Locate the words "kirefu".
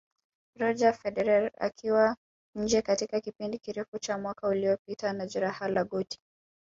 3.59-3.99